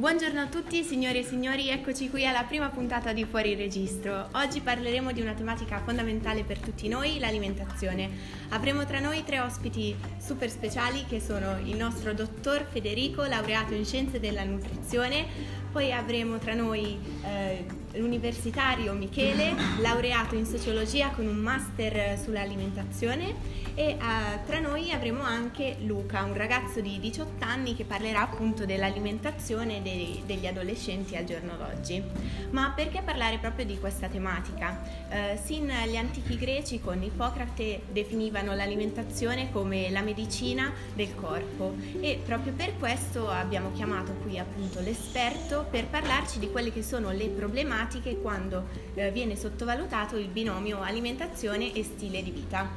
Buongiorno 0.00 0.40
a 0.40 0.46
tutti 0.46 0.82
signori 0.82 1.18
e 1.18 1.22
signori, 1.24 1.68
eccoci 1.68 2.08
qui 2.08 2.26
alla 2.26 2.44
prima 2.44 2.70
puntata 2.70 3.12
di 3.12 3.26
Fuori 3.26 3.54
Registro. 3.54 4.30
Oggi 4.32 4.62
parleremo 4.62 5.12
di 5.12 5.20
una 5.20 5.34
tematica 5.34 5.78
fondamentale 5.84 6.42
per 6.42 6.58
tutti 6.58 6.88
noi, 6.88 7.18
l'alimentazione. 7.18 8.08
Avremo 8.48 8.86
tra 8.86 8.98
noi 8.98 9.22
tre 9.24 9.40
ospiti 9.40 9.94
super 10.18 10.48
speciali 10.48 11.04
che 11.06 11.20
sono 11.20 11.58
il 11.58 11.76
nostro 11.76 12.14
dottor 12.14 12.66
Federico, 12.72 13.24
laureato 13.24 13.74
in 13.74 13.84
scienze 13.84 14.18
della 14.20 14.42
nutrizione, 14.42 15.26
poi 15.70 15.92
avremo 15.92 16.38
tra 16.38 16.54
noi 16.54 16.98
eh, 17.22 17.66
l'universitario 17.94 18.92
Michele, 18.92 19.54
laureato 19.78 20.34
in 20.34 20.46
sociologia 20.46 21.10
con 21.10 21.26
un 21.26 21.36
master 21.36 22.18
sull'alimentazione 22.18 23.58
e 23.74 23.96
uh, 23.98 24.46
tra 24.46 24.58
noi 24.58 24.92
avremo 24.92 25.22
anche 25.22 25.76
Luca, 25.80 26.24
un 26.24 26.34
ragazzo 26.34 26.80
di 26.80 26.98
18 27.00 27.44
anni 27.44 27.74
che 27.74 27.84
parlerà 27.84 28.22
appunto 28.22 28.66
dell'alimentazione 28.66 29.80
dei, 29.82 30.22
degli 30.26 30.46
adolescenti 30.46 31.16
al 31.16 31.24
giorno 31.24 31.56
d'oggi. 31.56 32.02
Ma 32.50 32.72
perché 32.74 33.00
parlare 33.02 33.38
proprio 33.38 33.64
di 33.64 33.78
questa 33.78 34.08
tematica? 34.08 34.82
Uh, 35.08 35.38
sin 35.42 35.70
gli 35.86 35.96
antichi 35.96 36.36
greci 36.36 36.80
con 36.80 37.02
Ippocrate 37.02 37.82
definivano 37.90 38.54
l'alimentazione 38.54 39.50
come 39.50 39.90
la 39.90 40.02
medicina 40.02 40.72
del 40.94 41.14
corpo 41.14 41.74
e 42.00 42.20
proprio 42.24 42.52
per 42.52 42.76
questo 42.78 43.28
abbiamo 43.28 43.72
chiamato 43.72 44.12
qui 44.22 44.38
appunto 44.38 44.80
l'esperto 44.80 45.66
per 45.70 45.86
parlarci 45.86 46.38
di 46.38 46.50
quelle 46.50 46.72
che 46.72 46.82
sono 46.82 47.10
le 47.10 47.28
problematiche 47.28 47.79
quando 48.20 48.66
uh, 48.94 49.10
viene 49.12 49.36
sottovalutato 49.36 50.16
il 50.16 50.28
binomio 50.28 50.80
alimentazione 50.80 51.72
e 51.72 51.82
stile 51.82 52.22
di 52.22 52.30
vita. 52.30 52.68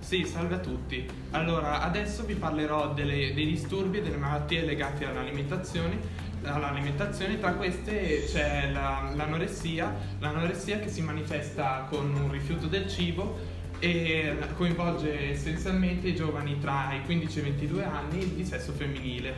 Sì, 0.00 0.24
salve 0.24 0.56
a 0.56 0.58
tutti. 0.58 1.06
Allora, 1.30 1.82
adesso 1.82 2.24
vi 2.24 2.34
parlerò 2.34 2.92
delle, 2.94 3.32
dei 3.34 3.46
disturbi 3.46 3.98
e 3.98 4.02
delle 4.02 4.16
malattie 4.16 4.64
legate 4.64 5.04
all'alimentazione. 5.06 6.28
All'alimentazione, 6.42 7.38
tra 7.38 7.52
queste 7.52 8.24
c'è 8.24 8.70
la, 8.72 9.12
l'anoressia, 9.14 9.94
l'anoressia 10.18 10.78
che 10.78 10.88
si 10.88 11.02
manifesta 11.02 11.86
con 11.88 12.14
un 12.14 12.30
rifiuto 12.30 12.66
del 12.66 12.88
cibo 12.88 13.58
e 13.78 14.36
coinvolge 14.56 15.30
essenzialmente 15.30 16.08
i 16.08 16.14
giovani 16.14 16.58
tra 16.58 16.92
i 16.94 17.04
15 17.04 17.38
e 17.38 17.40
i 17.40 17.44
22 17.44 17.84
anni 17.84 18.34
di 18.34 18.44
sesso 18.44 18.72
femminile. 18.72 19.34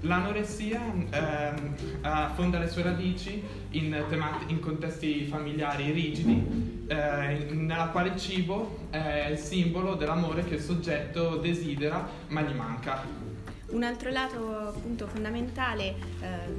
L'anoressia 0.00 0.80
ehm, 1.10 1.74
affonda 2.02 2.58
le 2.58 2.68
sue 2.68 2.82
radici 2.82 3.42
in, 3.70 4.04
temati- 4.08 4.52
in 4.52 4.60
contesti 4.60 5.24
familiari 5.24 5.90
rigidi, 5.90 6.84
eh, 6.86 7.46
nella 7.50 7.88
quale 7.88 8.10
il 8.10 8.16
cibo 8.16 8.88
è 8.90 9.28
il 9.30 9.38
simbolo 9.38 9.94
dell'amore 9.94 10.44
che 10.44 10.56
il 10.56 10.60
soggetto 10.60 11.36
desidera 11.36 12.06
ma 12.28 12.42
gli 12.42 12.54
manca. 12.54 13.02
Un 13.68 13.82
altro 13.82 14.10
lato 14.10 14.68
appunto 14.68 15.08
fondamentale 15.08 15.84
eh, 15.86 15.94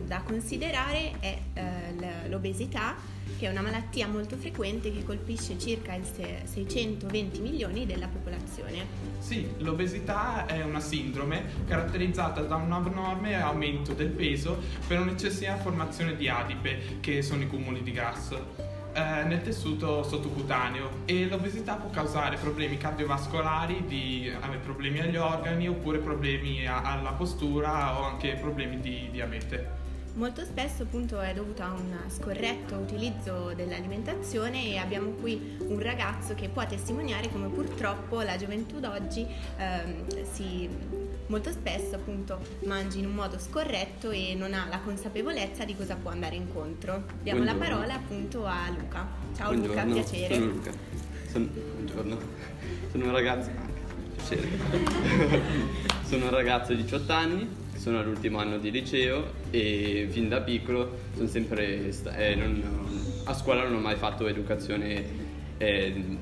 da 0.05 0.21
considerare 0.25 1.13
è 1.19 1.39
eh, 1.53 2.27
l'obesità, 2.27 2.95
che 3.39 3.47
è 3.47 3.49
una 3.49 3.61
malattia 3.61 4.07
molto 4.07 4.35
frequente 4.35 4.91
che 4.91 5.05
colpisce 5.05 5.57
circa 5.57 5.93
il 5.93 6.03
620 6.03 7.39
milioni 7.39 7.85
della 7.85 8.07
popolazione. 8.07 8.85
Sì, 9.19 9.47
l'obesità 9.59 10.45
è 10.47 10.61
una 10.63 10.81
sindrome 10.81 11.43
caratterizzata 11.65 12.41
da 12.41 12.55
un 12.55 12.71
abnorme 12.73 13.41
aumento 13.41 13.93
del 13.93 14.09
peso 14.09 14.61
per 14.85 14.99
un'eccessiva 14.99 15.55
formazione 15.55 16.15
di 16.15 16.27
adipe, 16.27 16.99
che 16.99 17.21
sono 17.21 17.43
i 17.43 17.47
cumuli 17.47 17.83
di 17.83 17.91
grasso 17.93 18.66
eh, 18.97 19.23
nel 19.25 19.43
tessuto 19.43 20.01
sottocutaneo 20.01 21.03
e 21.05 21.27
l'obesità 21.27 21.75
può 21.75 21.91
causare 21.91 22.35
problemi 22.37 22.77
cardiovascolari, 22.77 23.85
di, 23.85 24.27
eh, 24.27 24.57
problemi 24.57 25.01
agli 25.01 25.17
organi 25.17 25.67
oppure 25.67 25.99
problemi 25.99 26.65
a, 26.65 26.81
alla 26.81 27.11
postura 27.11 27.99
o 27.99 28.05
anche 28.05 28.35
problemi 28.41 28.79
di 28.79 29.07
diabete. 29.11 29.85
Molto 30.15 30.43
spesso 30.43 30.81
appunto 30.81 31.19
è 31.19 31.31
dovuto 31.31 31.61
a 31.61 31.73
un 31.73 31.95
scorretto 32.07 32.73
utilizzo 32.73 33.53
dell'alimentazione 33.55 34.65
e 34.65 34.77
abbiamo 34.77 35.11
qui 35.11 35.57
un 35.59 35.79
ragazzo 35.79 36.33
che 36.33 36.49
può 36.49 36.65
testimoniare 36.65 37.29
come 37.29 37.49
purtroppo 37.49 38.21
la 38.21 38.35
gioventù 38.35 38.79
d'oggi 38.79 39.27
ehm, 39.57 40.23
si, 40.23 40.67
molto 41.27 41.51
spesso 41.51 41.95
appunto 41.95 42.39
mangi 42.65 42.99
in 42.99 43.05
un 43.05 43.13
modo 43.13 43.37
scorretto 43.39 44.11
e 44.11 44.33
non 44.35 44.53
ha 44.53 44.67
la 44.69 44.79
consapevolezza 44.79 45.65
di 45.65 45.75
cosa 45.75 45.95
può 45.95 46.11
andare 46.11 46.35
incontro. 46.35 47.03
Diamo 47.21 47.43
Buongiorno. 47.43 47.45
la 47.45 47.75
parola 47.75 47.93
appunto 47.95 48.45
a 48.45 48.69
Luca. 48.69 49.07
Ciao 49.35 49.53
Buongiorno. 49.53 49.83
Luca, 49.83 49.93
piacere. 49.93 50.33
Sono 50.33 50.45
Luca. 50.45 50.71
Sono, 51.29 51.45
buongiorno. 51.45 52.17
Sono 52.91 53.05
un 53.05 53.11
ragazzo. 53.11 53.49
Piacere. 54.15 54.49
sono 56.07 56.25
un 56.25 56.31
ragazzo 56.31 56.73
di 56.73 56.83
18 56.83 57.13
anni 57.13 57.65
sono 57.77 57.99
all'ultimo 57.99 58.39
anno 58.39 58.57
di 58.57 58.71
liceo 58.71 59.33
e 59.51 60.07
fin 60.09 60.27
da 60.27 60.41
piccolo 60.41 60.97
sono 61.15 61.27
sempre 61.27 61.93
eh, 62.15 62.35
non, 62.35 62.63
a 63.25 63.33
scuola 63.33 63.63
non 63.63 63.75
ho 63.75 63.79
mai 63.79 63.95
fatto 63.95 64.27
educazione 64.27 65.05
eh, 65.57 66.17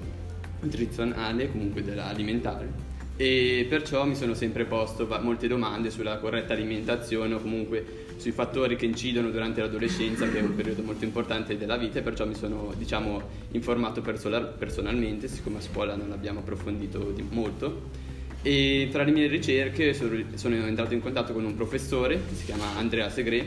nutrizionale, 0.60 1.50
comunque 1.50 1.84
alimentare 2.00 2.95
e 3.18 3.66
perciò 3.70 4.06
mi 4.06 4.16
sono 4.16 4.34
sempre 4.34 4.66
posto 4.66 5.08
molte 5.22 5.48
domande 5.48 5.90
sulla 5.90 6.18
corretta 6.18 6.54
alimentazione 6.54 7.34
o 7.34 7.40
comunque 7.40 8.04
sui 8.18 8.32
fattori 8.32 8.76
che 8.76 8.86
incidono 8.86 9.30
durante 9.30 9.62
l'adolescenza 9.62 10.30
che 10.30 10.40
è 10.40 10.42
un 10.42 10.56
periodo 10.56 10.82
molto 10.84 11.06
importante 11.06 11.58
della 11.58 11.78
vita 11.78 12.00
e 12.00 12.02
perciò 12.02 12.26
mi 12.26 12.36
sono 12.36 12.74
diciamo 12.78 13.22
informato 13.52 14.02
personalmente 14.02 15.28
siccome 15.28 15.58
a 15.58 15.62
scuola 15.62 15.96
non 15.96 16.12
abbiamo 16.12 16.40
approfondito 16.40 17.14
molto 17.30 18.14
e 18.48 18.90
tra 18.92 19.02
le 19.02 19.10
mie 19.12 19.26
ricerche 19.26 19.96
sono 19.96 20.56
entrato 20.56 20.94
in 20.94 21.02
contatto 21.02 21.34
con 21.34 21.44
un 21.46 21.56
professore 21.56 22.22
che 22.28 22.36
si 22.36 22.46
chiama 22.46 22.76
Andrea 22.78 23.10
Segre, 23.10 23.44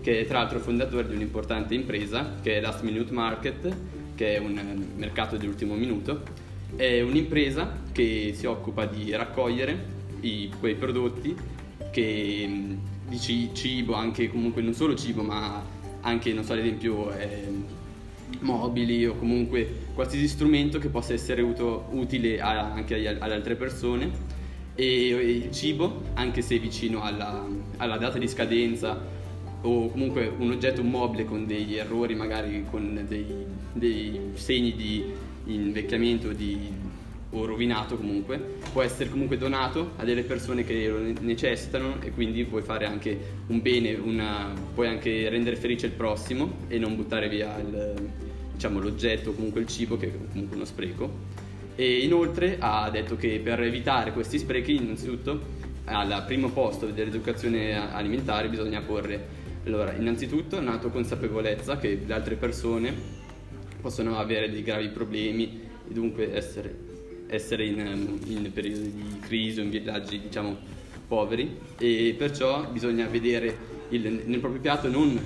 che 0.00 0.22
è 0.22 0.26
tra 0.26 0.38
l'altro 0.38 0.58
fondatore 0.58 1.06
di 1.06 1.14
un'importante 1.14 1.72
impresa 1.72 2.34
che 2.42 2.56
è 2.56 2.60
Last 2.60 2.82
Minute 2.82 3.12
Market, 3.12 3.72
che 4.16 4.34
è 4.34 4.38
un 4.40 4.88
mercato 4.96 5.36
dell'ultimo 5.36 5.76
minuto. 5.76 6.48
È 6.76 7.00
un'impresa 7.00 7.78
che 7.92 8.32
si 8.34 8.46
occupa 8.46 8.86
di 8.86 9.10
raccogliere 9.12 9.98
i, 10.20 10.50
quei 10.58 10.74
prodotti 10.74 11.34
che, 11.90 12.76
di 13.08 13.50
cibo, 13.52 13.94
anche 13.94 14.28
comunque 14.30 14.62
non 14.62 14.74
solo 14.74 14.94
cibo, 14.94 15.22
ma 15.22 15.62
anche, 16.00 16.32
non 16.32 16.44
so, 16.44 16.52
ad 16.52 16.60
esempio, 16.60 17.12
eh, 17.12 17.78
mobili 18.40 19.06
o 19.06 19.16
comunque 19.16 19.88
qualsiasi 19.94 20.28
strumento 20.28 20.78
che 20.78 20.88
possa 20.88 21.12
essere 21.12 21.42
uto, 21.42 21.86
utile 21.90 22.40
a, 22.40 22.72
anche 22.72 22.94
agli, 22.94 23.06
alle 23.06 23.34
altre 23.34 23.56
persone. 23.56 24.38
E 24.74 25.08
il 25.08 25.50
cibo, 25.52 26.02
anche 26.14 26.40
se 26.42 26.58
vicino 26.58 27.02
alla, 27.02 27.46
alla 27.76 27.98
data 27.98 28.18
di 28.18 28.28
scadenza 28.28 29.18
o 29.62 29.90
comunque 29.90 30.32
un 30.38 30.52
oggetto 30.52 30.82
mobile 30.82 31.26
con 31.26 31.46
degli 31.46 31.74
errori, 31.76 32.14
magari 32.14 32.64
con 32.70 33.04
dei, 33.06 33.44
dei 33.72 34.20
segni 34.34 34.74
di 34.74 35.04
invecchiamento 35.54 36.32
di, 36.32 36.72
o 37.30 37.44
rovinato 37.44 37.96
comunque, 37.96 38.58
può 38.72 38.82
essere 38.82 39.08
comunque 39.08 39.36
donato 39.36 39.92
a 39.96 40.04
delle 40.04 40.22
persone 40.22 40.64
che 40.64 40.88
lo 40.88 41.00
necessitano 41.20 42.00
e 42.02 42.10
quindi 42.10 42.44
puoi 42.44 42.62
fare 42.62 42.86
anche 42.86 43.18
un 43.46 43.60
bene, 43.62 43.94
una, 43.94 44.52
puoi 44.74 44.88
anche 44.88 45.28
rendere 45.28 45.56
felice 45.56 45.86
il 45.86 45.92
prossimo 45.92 46.58
e 46.68 46.78
non 46.78 46.96
buttare 46.96 47.28
via 47.28 47.56
il, 47.58 47.94
diciamo, 48.52 48.80
l'oggetto 48.80 49.30
o 49.30 49.34
comunque 49.34 49.60
il 49.60 49.66
cibo 49.66 49.96
che 49.96 50.06
è 50.06 50.12
comunque 50.32 50.56
uno 50.56 50.64
spreco. 50.64 51.38
E 51.76 51.98
inoltre 52.00 52.56
ha 52.58 52.90
detto 52.90 53.16
che 53.16 53.40
per 53.42 53.60
evitare 53.62 54.12
questi 54.12 54.38
sprechi, 54.38 54.74
innanzitutto 54.74 55.58
al 55.84 56.24
primo 56.26 56.50
posto 56.50 56.86
dell'educazione 56.86 57.74
alimentare 57.74 58.48
bisogna 58.48 58.80
porre, 58.80 59.38
allora, 59.64 59.92
innanzitutto 59.92 60.58
un'autoconsapevolezza 60.58 61.78
che 61.78 62.00
le 62.04 62.14
altre 62.14 62.36
persone 62.36 63.18
possono 63.80 64.18
avere 64.18 64.50
dei 64.50 64.62
gravi 64.62 64.88
problemi 64.88 65.60
e 65.88 65.92
dunque 65.92 66.34
essere, 66.34 66.74
essere 67.28 67.64
in, 67.64 68.18
in 68.26 68.52
periodi 68.52 68.92
di 68.92 69.18
crisi 69.20 69.60
o 69.60 69.62
in 69.62 69.70
villaggi, 69.70 70.20
diciamo, 70.20 70.56
poveri 71.08 71.58
e 71.78 72.14
perciò 72.16 72.70
bisogna 72.70 73.06
vedere 73.08 73.78
il, 73.88 74.22
nel 74.24 74.38
proprio 74.38 74.60
piatto 74.60 74.88
non 74.88 75.18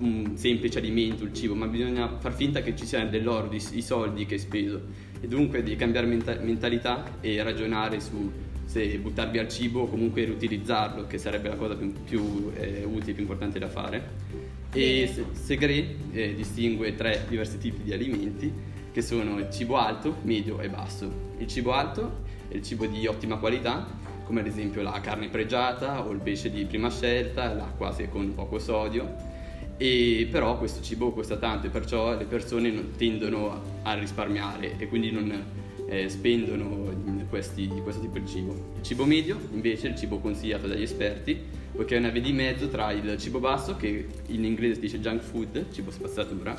un 0.00 0.36
semplice 0.36 0.78
alimento, 0.78 1.24
il 1.24 1.32
cibo, 1.32 1.54
ma 1.54 1.66
bisogna 1.66 2.18
far 2.18 2.34
finta 2.34 2.60
che 2.60 2.76
ci 2.76 2.84
siano 2.84 3.08
dell'oro, 3.08 3.50
i 3.52 3.82
soldi 3.82 4.26
che 4.26 4.34
hai 4.34 4.40
speso 4.40 4.80
e 5.20 5.26
dunque 5.28 5.62
di 5.62 5.76
cambiare 5.76 6.06
menta- 6.06 6.38
mentalità 6.40 7.18
e 7.20 7.42
ragionare 7.42 8.00
su 8.00 8.30
se 8.64 8.98
buttar 8.98 9.30
via 9.30 9.42
il 9.42 9.48
cibo 9.48 9.82
o 9.82 9.88
comunque 9.88 10.24
riutilizzarlo, 10.24 11.06
che 11.06 11.18
sarebbe 11.18 11.48
la 11.48 11.56
cosa 11.56 11.74
più, 11.74 11.92
più 12.04 12.52
eh, 12.54 12.84
utile, 12.84 13.12
più 13.12 13.22
importante 13.22 13.58
da 13.58 13.68
fare. 13.68 14.41
E 14.74 15.26
Segre 15.32 15.96
eh, 16.12 16.34
distingue 16.34 16.94
tre 16.94 17.26
diversi 17.28 17.58
tipi 17.58 17.82
di 17.82 17.92
alimenti 17.92 18.52
che 18.90 19.02
sono 19.02 19.38
il 19.38 19.50
cibo 19.50 19.76
alto, 19.76 20.16
medio 20.22 20.60
e 20.60 20.68
basso. 20.68 21.10
Il 21.38 21.46
cibo 21.46 21.72
alto 21.72 22.22
è 22.48 22.54
il 22.54 22.62
cibo 22.62 22.86
di 22.86 23.06
ottima 23.06 23.36
qualità, 23.36 23.86
come 24.24 24.40
ad 24.40 24.46
esempio 24.46 24.82
la 24.82 24.98
carne 25.00 25.28
pregiata 25.28 26.06
o 26.06 26.10
il 26.10 26.20
pesce 26.20 26.50
di 26.50 26.64
prima 26.64 26.90
scelta, 26.90 27.52
l'acqua 27.52 27.94
con 28.10 28.34
poco 28.34 28.58
sodio 28.58 29.30
e 29.76 30.28
però 30.30 30.58
questo 30.58 30.82
cibo 30.82 31.10
costa 31.12 31.36
tanto 31.36 31.66
e 31.66 31.70
perciò 31.70 32.16
le 32.16 32.24
persone 32.24 32.92
tendono 32.96 33.60
a 33.82 33.94
risparmiare 33.94 34.78
e 34.78 34.86
quindi 34.86 35.10
non 35.10 35.44
eh, 35.88 36.08
spendono 36.08 36.94
questi, 37.28 37.66
di 37.66 37.80
questo 37.80 38.00
tipo 38.00 38.18
di 38.18 38.26
cibo. 38.26 38.52
Il 38.76 38.82
cibo 38.82 39.04
medio 39.04 39.38
invece 39.52 39.88
è 39.88 39.90
il 39.90 39.96
cibo 39.96 40.18
consigliato 40.18 40.66
dagli 40.66 40.82
esperti, 40.82 41.40
poiché 41.74 41.96
è 41.96 41.98
una 41.98 42.10
via 42.10 42.20
di 42.20 42.32
mezzo 42.32 42.68
tra 42.68 42.92
il 42.92 43.16
cibo 43.18 43.38
basso, 43.38 43.76
che 43.76 44.06
in 44.26 44.44
inglese 44.44 44.74
si 44.74 44.80
dice 44.80 45.00
junk 45.00 45.20
food, 45.20 45.70
cibo 45.72 45.90
spazzatura, 45.90 46.56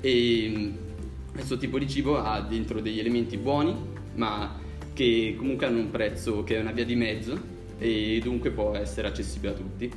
e 0.00 0.52
mm, 0.54 0.74
questo 1.32 1.56
tipo 1.56 1.78
di 1.78 1.88
cibo 1.88 2.18
ha 2.18 2.40
dentro 2.40 2.80
degli 2.80 2.98
elementi 2.98 3.36
buoni, 3.36 3.74
ma 4.14 4.58
che 4.92 5.34
comunque 5.36 5.66
hanno 5.66 5.78
un 5.78 5.90
prezzo 5.90 6.44
che 6.44 6.56
è 6.56 6.60
una 6.60 6.72
via 6.72 6.84
di 6.84 6.94
mezzo 6.94 7.54
e 7.78 8.20
dunque 8.22 8.50
può 8.50 8.74
essere 8.74 9.08
accessibile 9.08 9.52
a 9.52 9.54
tutti. 9.54 9.90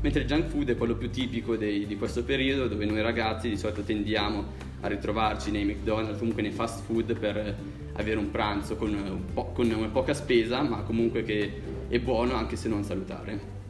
Mentre 0.00 0.22
il 0.22 0.26
junk 0.26 0.46
food 0.46 0.70
è 0.70 0.76
quello 0.76 0.94
più 0.94 1.10
tipico 1.10 1.56
dei, 1.56 1.86
di 1.86 1.96
questo 1.96 2.22
periodo 2.22 2.68
dove 2.68 2.84
noi 2.84 3.02
ragazzi 3.02 3.48
di 3.48 3.56
solito 3.56 3.82
tendiamo 3.82 4.72
a 4.80 4.86
ritrovarci 4.86 5.50
nei 5.50 5.64
McDonald's, 5.64 6.18
comunque 6.18 6.42
nei 6.42 6.52
fast 6.52 6.84
food 6.84 7.18
per 7.18 7.56
avere 7.94 8.18
un 8.18 8.30
pranzo 8.30 8.76
con, 8.76 9.24
po- 9.32 9.50
con 9.52 9.88
poca 9.92 10.14
spesa 10.14 10.62
ma 10.62 10.82
comunque 10.82 11.22
che 11.22 11.60
è 11.88 11.98
buono 11.98 12.34
anche 12.34 12.56
se 12.56 12.68
non 12.68 12.84
salutare. 12.84 13.62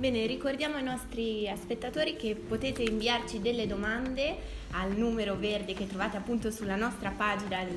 Bene, 0.00 0.24
ricordiamo 0.24 0.76
ai 0.76 0.82
nostri 0.82 1.46
spettatori 1.60 2.16
che 2.16 2.34
potete 2.34 2.82
inviarci 2.82 3.38
delle 3.42 3.66
domande 3.66 4.34
al 4.70 4.92
numero 4.96 5.34
verde 5.34 5.74
che 5.74 5.86
trovate 5.86 6.16
appunto 6.16 6.50
sulla 6.50 6.74
nostra 6.74 7.10
pagina 7.10 7.60
eh, 7.60 7.68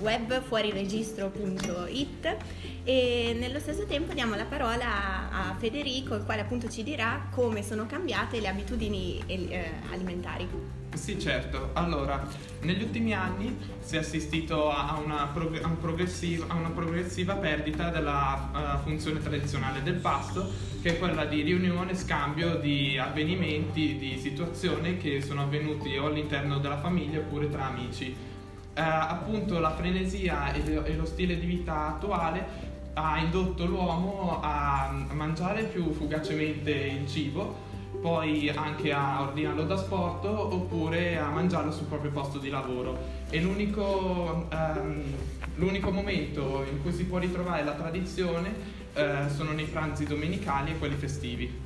web 0.00 0.42
fuoriregistro.it 0.42 2.36
e 2.84 3.34
nello 3.38 3.58
stesso 3.58 3.86
tempo 3.86 4.12
diamo 4.12 4.36
la 4.36 4.44
parola 4.44 5.30
a 5.30 5.54
Federico 5.58 6.14
il 6.14 6.24
quale 6.24 6.42
appunto 6.42 6.68
ci 6.68 6.82
dirà 6.82 7.28
come 7.30 7.62
sono 7.62 7.86
cambiate 7.86 8.40
le 8.40 8.48
abitudini 8.48 9.22
eh, 9.26 9.70
alimentari. 9.90 10.46
Sì, 10.94 11.18
certo. 11.18 11.70
Allora, 11.72 12.24
negli 12.60 12.82
ultimi 12.82 13.12
anni 13.12 13.56
si 13.80 13.96
è 13.96 13.98
assistito 13.98 14.70
a 14.70 15.00
una, 15.02 15.26
prog- 15.32 15.60
a 15.62 15.66
un 15.66 15.78
progressiva, 15.78 16.46
a 16.48 16.54
una 16.54 16.70
progressiva, 16.70 17.34
perdita 17.34 17.90
della 17.90 18.50
uh, 18.52 18.82
funzione 18.86 19.20
tradizionale 19.20 19.82
del 19.82 19.94
pasto, 19.94 20.52
che 20.80 20.90
è 20.90 20.98
quella 20.98 21.24
di 21.24 21.42
riunione 21.42 21.92
e 21.92 21.96
scambio 21.96 22.56
di 22.56 22.96
avvenimenti, 22.96 23.96
di 23.98 24.18
situazioni 24.18 24.96
che 24.98 25.20
sono 25.20 25.42
avvenuti 25.42 25.96
o 25.96 26.06
all'interno 26.06 26.58
della 26.58 26.78
famiglia 26.78 27.18
oppure 27.18 27.50
tra 27.50 27.66
amici. 27.66 28.14
Uh, 28.76 28.80
appunto 28.80 29.58
la 29.58 29.74
frenesia 29.74 30.52
e 30.52 30.94
lo 30.94 31.04
stile 31.04 31.38
di 31.38 31.46
vita 31.46 31.88
attuale 31.88 32.72
ha 32.94 33.18
indotto 33.18 33.66
l'uomo 33.66 34.40
a 34.42 35.04
mangiare 35.12 35.64
più 35.64 35.92
fugacemente 35.92 36.70
il 36.70 37.08
cibo 37.08 37.72
poi 38.04 38.50
anche 38.50 38.92
a 38.92 39.22
ordinarlo 39.22 39.64
da 39.64 39.78
sport 39.78 40.26
oppure 40.26 41.16
a 41.16 41.30
mangiarlo 41.30 41.72
sul 41.72 41.86
proprio 41.86 42.10
posto 42.10 42.38
di 42.38 42.50
lavoro. 42.50 42.98
E 43.30 43.40
l'unico, 43.40 44.46
um, 44.52 45.02
l'unico 45.54 45.90
momento 45.90 46.66
in 46.70 46.82
cui 46.82 46.92
si 46.92 47.06
può 47.06 47.16
ritrovare 47.16 47.64
la 47.64 47.72
tradizione 47.72 48.52
uh, 48.94 49.30
sono 49.34 49.52
nei 49.52 49.64
pranzi 49.64 50.04
domenicali 50.04 50.72
e 50.72 50.78
quelli 50.78 50.96
festivi. 50.96 51.62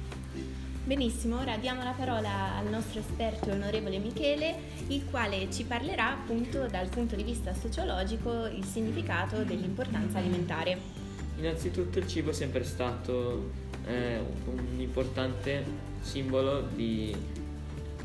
Benissimo, 0.85 1.41
ora 1.41 1.57
diamo 1.57 1.83
la 1.83 1.91
parola 1.91 2.57
al 2.57 2.69
nostro 2.69 3.01
esperto 3.01 3.51
onorevole 3.51 3.99
Michele, 3.99 4.55
il 4.87 5.05
quale 5.11 5.51
ci 5.51 5.65
parlerà 5.65 6.13
appunto 6.13 6.69
dal 6.69 6.89
punto 6.89 7.17
di 7.17 7.25
vista 7.25 7.53
sociologico 7.53 8.47
il 8.47 8.65
significato 8.65 9.43
dell'importanza 9.43 10.19
alimentare. 10.19 10.98
Innanzitutto 11.39 12.01
il 12.01 12.09
cibo 12.09 12.31
è 12.31 12.33
sempre 12.33 12.65
stato 12.65 13.51
eh, 13.87 14.19
un 14.47 14.81
importante 14.81 15.65
simbolo 16.01 16.63
di, 16.63 17.15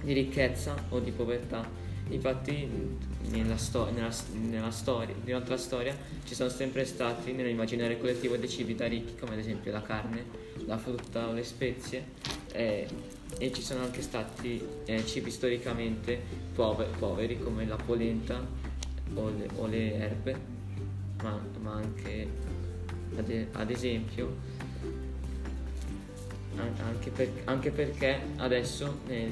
di 0.02 0.14
ricchezza 0.14 0.76
o 0.90 1.00
di 1.00 1.10
povertà. 1.10 1.68
Infatti 2.10 2.70
nella, 3.32 3.58
sto- 3.58 3.90
nella, 3.90 4.14
nella 4.34 4.70
storia, 4.70 5.16
durante 5.24 5.50
la 5.50 5.58
storia 5.58 5.98
ci 6.26 6.36
sono 6.36 6.50
sempre 6.50 6.86
stati 6.86 7.32
nell'immaginario 7.32 7.98
collettivo 7.98 8.36
dei 8.36 8.50
cibi 8.50 8.76
da 8.76 8.88
ricchi 8.88 9.16
come 9.16 9.34
ad 9.34 9.40
esempio 9.40 9.72
la 9.72 9.82
carne, 9.82 10.26
la 10.66 10.78
frutta 10.78 11.28
o 11.28 11.34
le 11.34 11.44
spezie 11.44 12.06
eh, 12.52 12.88
e 13.40 13.52
ci 13.52 13.64
sono 13.64 13.84
anche 13.84 14.04
stati 14.04 14.62
eh, 14.86 15.06
cibi 15.08 15.32
storicamente 15.32 16.22
pover- 16.54 16.96
poveri 16.98 17.40
come 17.40 17.66
la 17.66 17.78
polenta 17.78 18.46
o 19.16 19.30
le, 19.30 19.50
o 19.56 19.66
le 19.66 19.94
erbe 19.96 20.54
ma, 21.24 21.40
ma 21.62 21.74
anche 21.74 22.28
ad, 23.18 23.48
ad 23.54 23.70
esempio 23.70 24.62
anche, 26.56 27.10
per, 27.10 27.30
anche 27.46 27.72
perché 27.72 28.20
adesso 28.38 29.00
eh, 29.08 29.32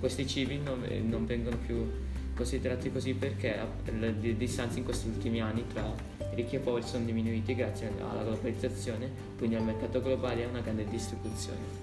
questi 0.00 0.26
cibi 0.26 0.58
non, 0.58 0.82
eh, 0.88 0.98
non, 1.00 1.26
vengono 1.26 1.56
più 1.56 2.02
considerati 2.34 2.90
così 2.90 3.14
perché 3.14 3.56
le 3.98 4.36
distanze 4.36 4.78
in 4.78 4.84
questi 4.84 5.08
ultimi 5.08 5.40
anni 5.40 5.66
tra 5.66 5.94
ricchi 6.34 6.56
e 6.56 6.58
poveri 6.58 6.86
sono 6.86 7.04
diminuite 7.04 7.54
grazie 7.54 7.92
alla 8.00 8.22
globalizzazione, 8.22 9.10
quindi 9.38 9.56
al 9.56 9.62
mercato 9.62 10.00
globale 10.00 10.40
e 10.40 10.44
a 10.44 10.48
una 10.48 10.60
grande 10.60 10.84
distribuzione. 10.86 11.82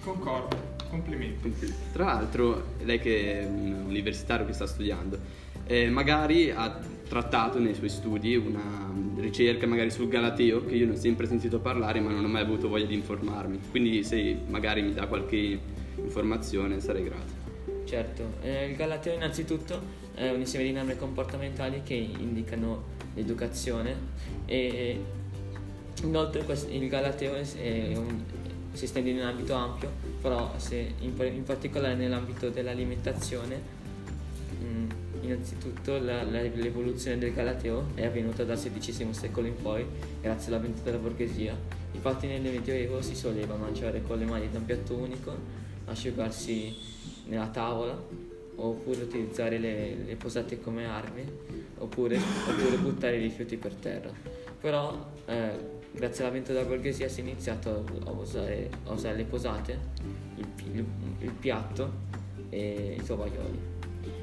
Concordo, 0.00 0.56
complimenti. 0.88 1.54
Tra 1.92 2.04
l'altro, 2.06 2.74
lei 2.82 2.98
che 2.98 3.40
è 3.40 3.44
un 3.44 3.84
universitario 3.86 4.46
che 4.46 4.52
sta 4.52 4.66
studiando, 4.66 5.18
eh, 5.68 5.90
magari 5.90 6.50
ha 6.50 6.80
trattato 7.06 7.58
nei 7.58 7.74
suoi 7.74 7.90
studi 7.90 8.34
una 8.36 8.90
ricerca 9.16 9.66
magari 9.66 9.90
sul 9.90 10.08
Galateo 10.08 10.64
che 10.64 10.74
io 10.74 10.86
ne 10.86 10.92
ho 10.92 10.96
sempre 10.96 11.26
sentito 11.26 11.60
parlare 11.60 12.00
ma 12.00 12.10
non 12.10 12.24
ho 12.24 12.28
mai 12.28 12.42
avuto 12.42 12.68
voglia 12.68 12.86
di 12.86 12.94
informarmi. 12.94 13.60
Quindi 13.70 14.02
se 14.02 14.38
magari 14.46 14.82
mi 14.82 14.94
dà 14.94 15.06
qualche 15.06 15.58
informazione 15.96 16.80
sarei 16.80 17.04
grato. 17.04 17.36
Certo. 17.84 18.22
Eh, 18.42 18.70
il 18.70 18.76
Galateo 18.76 19.14
innanzitutto 19.14 20.06
è 20.14 20.30
un 20.30 20.40
insieme 20.40 20.64
di 20.64 20.72
norme 20.72 20.96
comportamentali 20.96 21.82
che 21.84 21.94
indicano 21.94 22.96
l'educazione 23.14 23.94
e 24.46 24.98
inoltre 26.02 26.44
il 26.70 26.88
Galateo 26.88 27.34
un, 27.34 28.24
si 28.72 28.84
estende 28.84 29.10
in 29.10 29.16
un 29.16 29.22
ambito 29.22 29.54
ampio 29.54 29.90
però 30.20 30.54
in, 31.00 31.12
in 31.34 31.42
particolare 31.44 31.94
nell'ambito 31.94 32.48
dell'alimentazione 32.48 33.76
Innanzitutto 35.28 35.98
la, 35.98 36.22
la, 36.22 36.40
l'evoluzione 36.40 37.18
del 37.18 37.34
Galateo 37.34 37.88
è 37.94 38.06
avvenuta 38.06 38.44
dal 38.44 38.58
XVI 38.58 39.12
secolo 39.12 39.46
in 39.46 39.60
poi 39.60 39.84
grazie 40.22 40.50
all'avvento 40.50 40.80
della 40.82 40.96
borghesia. 40.96 41.54
Infatti 41.92 42.26
nel 42.26 42.40
Medioevo 42.40 43.02
si 43.02 43.14
soleva 43.14 43.54
mangiare 43.54 44.00
con 44.00 44.18
le 44.18 44.24
mani 44.24 44.50
da 44.50 44.56
un 44.56 44.64
piatto 44.64 44.94
unico, 44.94 45.36
asciugarsi 45.84 46.74
nella 47.26 47.48
tavola 47.48 48.02
oppure 48.56 49.02
utilizzare 49.02 49.58
le, 49.58 49.96
le 49.96 50.16
posate 50.16 50.60
come 50.60 50.86
armi 50.86 51.30
oppure, 51.76 52.16
oppure, 52.16 52.78
buttare 52.78 53.18
i 53.18 53.20
rifiuti 53.20 53.58
per 53.58 53.74
terra. 53.74 54.10
Però 54.58 55.10
eh, 55.26 55.50
grazie 55.92 56.24
all'avvento 56.24 56.54
della 56.54 56.64
borghesia 56.64 57.06
si 57.06 57.20
è 57.20 57.22
iniziato 57.22 57.84
a 58.06 58.10
usare, 58.12 58.70
a 58.86 58.92
usare 58.92 59.16
le 59.16 59.24
posate, 59.24 59.78
il, 60.36 60.46
il, 60.72 60.84
il 61.18 61.32
piatto 61.32 61.92
e 62.48 62.96
i 62.98 63.04
tovaglioli. 63.04 63.76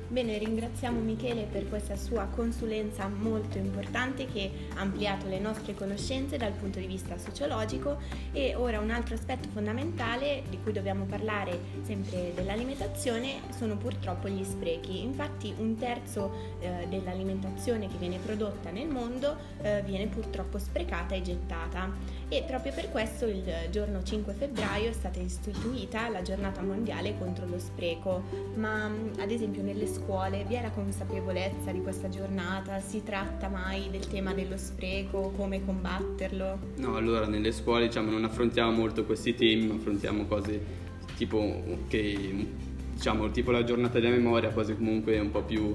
Bene, 0.07 0.37
ringraziamo 0.37 0.99
Michele 0.99 1.47
per 1.51 1.67
questa 1.67 1.95
sua 1.95 2.25
consulenza 2.25 3.07
molto 3.07 3.57
importante 3.57 4.27
che 4.27 4.51
ha 4.75 4.81
ampliato 4.81 5.27
le 5.27 5.39
nostre 5.39 5.73
conoscenze 5.73 6.37
dal 6.37 6.51
punto 6.51 6.77
di 6.77 6.85
vista 6.85 7.17
sociologico. 7.17 7.97
E 8.31 8.53
ora 8.53 8.79
un 8.79 8.91
altro 8.91 9.15
aspetto 9.15 9.49
fondamentale 9.49 10.43
di 10.47 10.59
cui 10.61 10.73
dobbiamo 10.73 11.05
parlare 11.05 11.59
sempre 11.81 12.33
dell'alimentazione 12.35 13.41
sono 13.49 13.77
purtroppo 13.77 14.29
gli 14.29 14.43
sprechi. 14.43 15.01
Infatti 15.01 15.51
un 15.57 15.75
terzo 15.75 16.31
eh, 16.59 16.85
dell'alimentazione 16.87 17.87
che 17.87 17.97
viene 17.97 18.19
prodotta 18.19 18.69
nel 18.69 18.87
mondo 18.87 19.35
eh, 19.63 19.81
viene 19.83 20.05
purtroppo 20.05 20.59
sprecata 20.59 21.15
e 21.15 21.23
gettata. 21.23 21.91
E 22.27 22.43
proprio 22.43 22.73
per 22.73 22.91
questo 22.91 23.25
il 23.25 23.43
giorno 23.71 24.03
5 24.03 24.33
febbraio 24.33 24.89
è 24.89 24.93
stata 24.93 25.19
istituita 25.19 26.09
la 26.09 26.21
giornata 26.21 26.61
mondiale 26.61 27.17
contro 27.17 27.47
lo 27.47 27.57
spreco, 27.57 28.23
ma 28.55 28.85
ad 28.85 29.31
esempio 29.31 29.63
nelle 29.63 29.87
scuole 29.95 30.43
vi 30.45 30.55
è 30.55 30.61
la 30.61 30.71
consapevolezza 30.71 31.71
di 31.71 31.81
questa 31.81 32.09
giornata? 32.09 32.79
Si 32.81 33.01
tratta 33.03 33.47
mai 33.47 33.89
del 33.89 34.05
tema 34.07 34.33
dello 34.33 34.57
spreco, 34.57 35.31
come 35.37 35.63
combatterlo? 35.63 36.59
No, 36.77 36.97
allora 36.97 37.25
nelle 37.27 37.53
scuole 37.53 37.87
diciamo, 37.87 38.11
non 38.11 38.25
affrontiamo 38.25 38.71
molto 38.71 39.05
questi 39.05 39.33
temi, 39.35 39.67
ma 39.67 39.75
affrontiamo 39.75 40.25
cose 40.25 40.83
tipo 41.15 41.63
che 41.87 42.47
diciamo 42.93 43.31
tipo 43.31 43.51
la 43.51 43.63
giornata 43.63 43.99
della 43.99 44.13
memoria, 44.13 44.51
cose 44.51 44.75
comunque 44.75 45.17
un 45.17 45.31
po' 45.31 45.43
più 45.43 45.73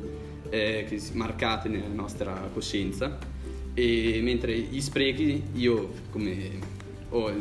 eh, 0.51 1.01
marcate 1.15 1.71
nella 1.71 1.89
nostra 1.89 2.35
coscienza. 2.53 3.17
E 3.73 4.21
mentre 4.23 4.55
gli 4.59 4.81
sprechi, 4.83 5.43
io 5.55 5.93
come, 6.11 6.59
ho, 7.09 7.33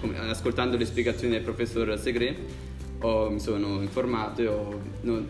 come 0.00 0.18
ascoltando 0.18 0.76
le 0.76 0.84
spiegazioni 0.84 1.34
del 1.34 1.42
professor 1.42 1.96
Segre, 1.96 2.36
ho, 3.00 3.30
mi 3.30 3.38
sono 3.38 3.80
informato 3.82 4.42
e 4.42 4.46
ho, 4.48 4.80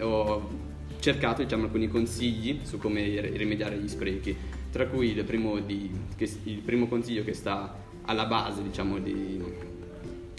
ho 0.00 0.62
cercato 1.04 1.42
diciamo, 1.42 1.64
alcuni 1.64 1.87
consigli 1.87 2.61
su 2.62 2.78
come 2.78 3.20
rimediare 3.20 3.75
agli 3.75 3.88
sprechi, 3.88 4.34
tra 4.73 4.87
cui 4.87 5.11
il 5.11 5.23
primo, 5.25 5.58
di, 5.58 5.90
che, 6.16 6.26
il 6.44 6.61
primo 6.61 6.87
consiglio 6.87 7.23
che 7.23 7.34
sta 7.34 7.76
alla 8.06 8.25
base 8.25 8.62
diciamo, 8.62 8.99
di, 8.99 9.38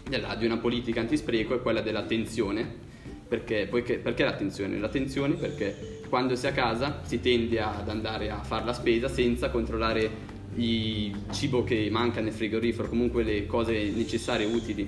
della, 0.09 0.33
di, 0.33 0.43
una 0.43 0.57
politica 0.57 1.01
antispreco 1.01 1.53
è 1.53 1.61
quella 1.61 1.81
dell'attenzione. 1.81 2.83
Perché, 3.27 3.67
poiché, 3.69 3.99
perché 3.99 4.23
l'attenzione? 4.23 4.79
L'attenzione 4.79 5.35
perché 5.35 5.99
quando 6.09 6.35
si 6.35 6.47
è 6.47 6.49
a 6.49 6.53
casa 6.53 7.01
si 7.03 7.19
tende 7.19 7.59
ad 7.59 7.87
andare 7.87 8.31
a 8.31 8.41
fare 8.41 8.65
la 8.65 8.73
spesa 8.73 9.07
senza 9.07 9.49
controllare 9.49 10.33
il 10.55 11.15
cibo 11.31 11.63
che 11.63 11.89
manca 11.91 12.21
nel 12.21 12.33
frigorifero, 12.33 12.89
comunque 12.89 13.21
le 13.21 13.45
cose 13.45 13.91
necessarie, 13.95 14.47
utili 14.47 14.87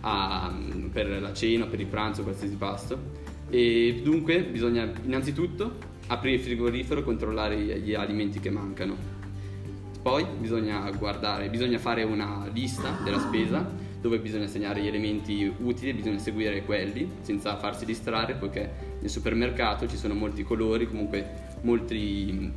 a, 0.00 0.54
per 0.90 1.20
la 1.20 1.34
cena, 1.34 1.66
per 1.66 1.80
il 1.80 1.86
pranzo, 1.86 2.22
qualsiasi 2.22 2.56
pasto. 2.56 3.31
E 3.54 4.00
dunque 4.02 4.44
bisogna 4.44 4.90
innanzitutto 5.04 5.76
aprire 6.06 6.36
il 6.36 6.40
frigorifero 6.40 7.00
e 7.00 7.04
controllare 7.04 7.58
gli 7.58 7.92
alimenti 7.92 8.40
che 8.40 8.48
mancano. 8.48 8.96
Poi 10.00 10.24
bisogna 10.38 10.90
guardare, 10.92 11.50
bisogna 11.50 11.78
fare 11.78 12.02
una 12.02 12.48
lista 12.50 12.98
della 13.04 13.18
spesa 13.18 13.70
dove 14.00 14.20
bisogna 14.20 14.46
segnare 14.46 14.80
gli 14.80 14.86
elementi 14.86 15.52
utili, 15.58 15.92
bisogna 15.92 16.18
seguire 16.18 16.64
quelli 16.64 17.06
senza 17.20 17.58
farsi 17.58 17.84
distrarre 17.84 18.36
poiché 18.36 18.96
nel 19.00 19.10
supermercato 19.10 19.86
ci 19.86 19.98
sono 19.98 20.14
molti 20.14 20.44
colori, 20.44 20.88
comunque 20.88 21.58
molti 21.60 22.50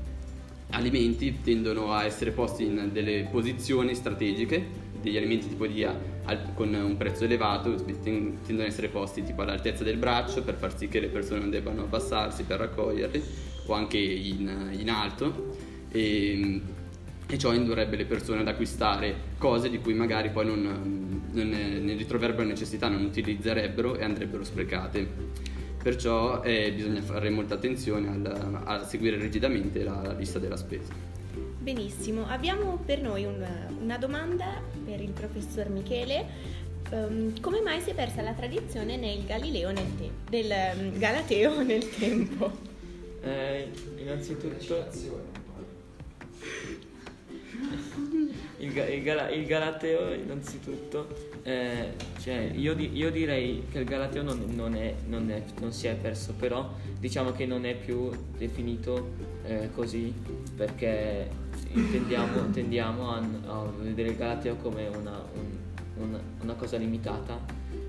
alimenti 0.70 1.42
tendono 1.44 1.92
a 1.92 2.06
essere 2.06 2.32
posti 2.32 2.68
in 2.68 2.90
delle 2.94 3.28
posizioni 3.30 3.94
strategiche 3.96 4.66
degli 5.02 5.18
alimenti 5.18 5.50
tipo 5.50 5.68
di 5.68 5.84
al, 6.26 6.54
con 6.54 6.74
un 6.74 6.98
prezzo 6.98 7.24
elevato 7.24 7.74
tendono 7.76 8.38
ad 8.48 8.68
essere 8.68 8.88
posti 8.90 9.24
tipo 9.24 9.42
all'altezza 9.42 9.84
del 9.84 9.98
braccio 9.98 10.44
per 10.44 10.56
far 10.56 10.78
sì 10.78 10.88
che 10.88 11.00
le 11.00 11.08
persone 11.08 11.40
non 11.40 11.50
debbano 11.50 11.84
abbassarsi 11.84 12.44
per 12.44 12.60
raccoglierli 12.60 13.24
o 13.68 13.74
anche 13.74 13.98
in, 13.98 14.76
in 14.78 14.90
alto 14.90 15.56
e, 15.92 16.62
e, 17.28 17.38
ciò 17.38 17.54
indurrebbe 17.54 17.96
le 17.96 18.06
persone 18.06 18.42
ad 18.42 18.48
acquistare 18.48 19.34
cose 19.38 19.70
di 19.70 19.80
cui 19.80 19.94
magari 19.94 20.30
poi 20.30 20.46
non, 20.46 21.26
non 21.32 21.50
ne 21.50 21.94
ritroverebbero 21.94 22.48
necessità, 22.48 22.88
non 22.88 23.04
utilizzerebbero 23.04 23.96
e 23.96 24.04
andrebbero 24.04 24.44
sprecate. 24.44 25.44
Perciò 25.82 26.42
eh, 26.42 26.72
bisogna 26.76 27.02
fare 27.02 27.30
molta 27.30 27.54
attenzione 27.56 28.10
al, 28.10 28.62
a 28.64 28.84
seguire 28.84 29.18
rigidamente 29.18 29.84
la 29.84 30.16
lista 30.18 30.40
della 30.40 30.58
spesa. 30.58 31.15
Benissimo, 31.66 32.28
abbiamo 32.28 32.78
per 32.86 33.02
noi 33.02 33.26
un, 33.26 33.44
una 33.82 33.98
domanda 33.98 34.62
per 34.86 35.02
il 35.02 35.10
professor 35.10 35.68
Michele. 35.70 36.24
Um, 36.92 37.40
come 37.42 37.60
mai 37.62 37.82
si 37.82 37.90
è 37.90 37.96
persa 37.96 38.22
la 38.22 38.34
tradizione 38.34 38.98
nel 38.98 39.26
Galileo 39.26 39.72
nel 39.72 39.98
te- 39.98 40.12
del 40.30 40.54
um, 40.78 41.00
Galateo 41.00 41.64
nel 41.66 41.90
tempo? 41.90 42.52
Eh, 43.24 43.72
innanzitutto 43.98 44.84
il, 48.60 48.68
il, 48.68 49.02
Gala, 49.02 49.30
il, 49.30 49.46
Galateo 49.48 50.14
innanzitutto 50.14 51.08
eh, 51.42 51.94
cioè 52.20 52.52
io, 52.54 52.76
di, 52.76 52.96
io, 52.96 53.10
direi 53.10 53.64
che 53.72 53.80
il 53.80 53.86
Galateo 53.86 54.22
non, 54.22 54.46
non, 54.54 54.76
è, 54.76 54.94
non, 55.08 55.32
è, 55.32 55.42
non, 55.60 55.74
si 55.74 55.88
è 55.88 55.96
perso 55.96 56.34
però 56.34 56.72
diciamo 57.00 57.32
che 57.32 57.48
non 57.48 57.66
è 57.66 57.74
più 57.76 58.12
definito 58.38 59.14
eh, 59.46 59.72
così 59.74 60.14
perché 60.56 61.44
tendiamo, 61.92 62.50
tendiamo 62.52 63.12
a, 63.12 63.22
a, 63.48 63.72
vedere 63.80 64.10
il 64.10 64.16
Galateo 64.16 64.56
come 64.56 64.88
una, 64.88 65.22
un, 65.34 65.58
una, 65.98 66.20
una 66.42 66.54
cosa 66.54 66.78
limitata 66.78 67.40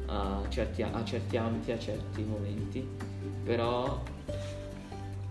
a 0.06 0.42
certi, 0.48 0.82
a 0.82 1.04
certi 1.04 1.36
ambiti, 1.36 1.72
a 1.72 1.78
certi 1.78 2.22
momenti 2.22 2.86
però 3.44 4.02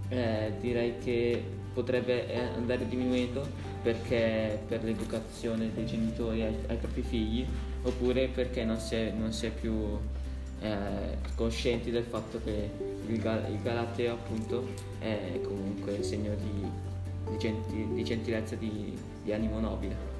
eh, 0.08 0.54
direi 0.62 0.98
che 1.00 1.44
potrebbe 1.74 2.32
eh, 2.32 2.40
andare 2.40 2.88
diminuendo 2.88 3.46
perché 3.84 4.62
per 4.66 4.84
l'educazione 4.84 5.72
dei 5.74 5.86
genitori 5.86 6.42
ai, 6.42 6.56
ai 6.68 6.78
propri 6.78 7.02
figli 7.02 7.46
oppure 7.84 8.28
perché 8.30 8.64
non 8.64 8.80
si 8.80 8.96
è, 8.96 9.12
non 9.16 9.34
si 9.34 9.48
è 9.48 9.52
più 9.52 9.98
eh, 10.62 11.18
conscienti 11.36 11.92
del 11.92 12.06
fatto 12.06 12.40
che 12.44 12.70
il, 13.08 13.14
il, 13.50 13.62
Galateo 13.62 14.14
appunto 14.14 14.68
è 15.00 15.40
comunque 15.44 16.02
segno 16.02 16.34
di, 16.36 16.68
di, 17.30 17.38
genti, 17.38 17.88
di 17.94 18.04
gentilezza, 18.04 18.56
di, 18.56 18.94
di 19.24 19.34
animo 19.34 19.60
nobile. 19.60 20.14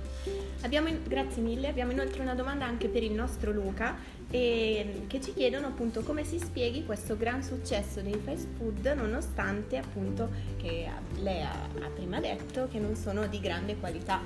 Abbiamo, 0.62 0.90
grazie 1.08 1.42
mille, 1.42 1.68
abbiamo 1.68 1.92
inoltre 1.92 2.22
una 2.22 2.34
domanda 2.34 2.66
anche 2.66 2.88
per 2.88 3.04
il 3.04 3.12
nostro 3.12 3.52
Luca 3.52 3.96
e, 4.32 5.04
che 5.06 5.22
ci 5.22 5.34
chiedono 5.34 5.68
appunto 5.68 6.02
come 6.02 6.24
si 6.24 6.40
spieghi 6.40 6.84
questo 6.84 7.16
gran 7.16 7.44
successo 7.44 8.02
dei 8.02 8.20
fast 8.24 8.48
food 8.58 8.86
nonostante 8.98 9.78
appunto 9.78 10.30
che 10.58 10.88
lei 11.22 11.42
ha, 11.44 11.52
ha 11.52 11.90
prima 11.94 12.20
detto 12.20 12.68
che 12.72 12.80
non 12.80 12.96
sono 12.96 13.28
di 13.28 13.40
grande 13.40 13.76
qualità. 13.78 14.20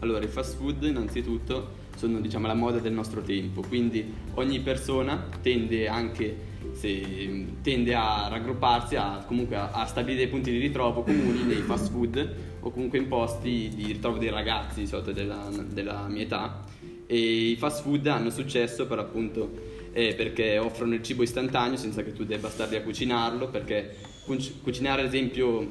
Allora, 0.00 0.24
i 0.24 0.28
fast 0.28 0.56
food 0.56 0.82
innanzitutto 0.82 1.82
sono 1.96 2.20
diciamo 2.20 2.48
la 2.48 2.54
moda 2.54 2.80
del 2.80 2.92
nostro 2.92 3.22
tempo, 3.22 3.62
quindi 3.62 4.12
ogni 4.34 4.58
persona 4.60 5.28
tende 5.40 5.86
anche 5.86 6.52
se, 6.74 7.46
tende 7.62 7.94
a 7.94 8.28
raggrupparsi, 8.28 8.96
a, 8.96 9.24
comunque 9.26 9.56
a, 9.56 9.70
a 9.70 9.86
stabilire 9.86 10.24
dei 10.24 10.28
punti 10.28 10.50
di 10.50 10.58
ritrovo 10.58 11.02
comuni 11.02 11.42
nei 11.44 11.62
fast 11.62 11.90
food 11.90 12.34
o 12.60 12.70
comunque 12.70 12.98
in 12.98 13.08
posti 13.08 13.70
di 13.74 13.86
ritrovo 13.86 14.18
dei 14.18 14.30
ragazzi 14.30 14.80
di 14.80 14.86
solito 14.86 15.12
della, 15.12 15.48
della 15.70 16.06
mia 16.08 16.22
età. 16.22 16.64
E 17.06 17.18
i 17.50 17.56
fast 17.56 17.82
food 17.82 18.06
hanno 18.06 18.30
successo 18.30 18.86
per 18.86 18.98
appunto 18.98 19.72
eh, 19.92 20.14
perché 20.14 20.58
offrono 20.58 20.94
il 20.94 21.02
cibo 21.02 21.22
istantaneo 21.22 21.76
senza 21.76 22.02
che 22.02 22.12
tu 22.12 22.24
debba 22.24 22.50
starli 22.50 22.76
a 22.76 22.82
cucinarlo 22.82 23.48
perché 23.48 23.94
cucinare 24.62 25.02
ad 25.02 25.06
esempio 25.06 25.70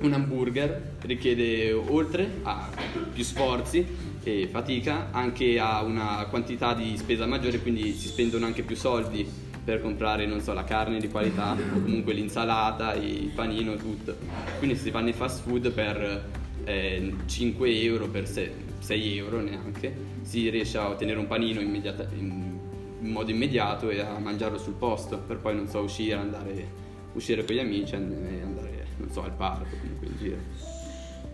un 0.00 0.12
hamburger 0.12 0.96
richiede 1.02 1.70
oltre 1.72 2.38
a 2.42 2.70
più 3.12 3.22
sforzi 3.22 3.86
e 4.22 4.48
fatica 4.50 5.08
anche 5.10 5.58
a 5.58 5.82
una 5.82 6.26
quantità 6.30 6.72
di 6.74 6.96
spesa 6.96 7.26
maggiore 7.26 7.60
quindi 7.60 7.92
si 7.92 8.08
spendono 8.08 8.46
anche 8.46 8.62
più 8.62 8.74
soldi 8.74 9.50
per 9.64 9.80
comprare, 9.80 10.26
non 10.26 10.40
so, 10.40 10.52
la 10.52 10.64
carne 10.64 10.98
di 10.98 11.08
qualità 11.08 11.52
o 11.52 11.80
comunque 11.80 12.12
l'insalata, 12.12 12.94
il 12.94 13.30
panino, 13.34 13.76
tutto. 13.76 14.16
Quindi 14.58 14.76
si 14.76 14.90
fanno 14.90 15.08
i 15.08 15.12
fast 15.12 15.42
food 15.42 15.70
per 15.70 16.24
eh, 16.64 17.14
5 17.26 17.80
euro, 17.82 18.08
per 18.08 18.26
6, 18.26 18.50
6, 18.78 19.16
euro 19.16 19.40
neanche, 19.40 19.94
si 20.22 20.48
riesce 20.50 20.78
a 20.78 20.88
ottenere 20.88 21.18
un 21.18 21.26
panino 21.26 21.60
immediata, 21.60 22.08
in, 22.14 22.58
in, 23.00 23.10
modo 23.10 23.30
immediato 23.30 23.90
e 23.90 24.00
a 24.00 24.18
mangiarlo 24.18 24.58
sul 24.58 24.74
posto, 24.74 25.18
per 25.18 25.38
poi, 25.38 25.54
non 25.54 25.68
so, 25.68 25.80
uscire, 25.80 26.14
andare, 26.14 26.66
uscire 27.12 27.44
con 27.44 27.54
gli 27.54 27.60
amici 27.60 27.94
e 27.94 27.96
andare, 27.96 28.86
non 28.96 29.10
so, 29.10 29.22
al 29.22 29.32
parco, 29.32 29.76
comunque 29.80 30.06
in 30.06 30.16
giro. 30.18 30.80